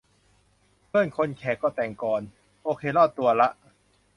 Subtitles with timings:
[0.87, 2.21] เพื่อนคนแขกก็แต่งกลอน
[2.63, 3.47] โอเครอดตัวละ